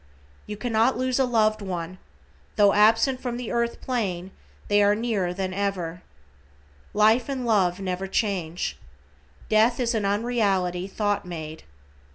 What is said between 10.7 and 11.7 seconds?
thought made.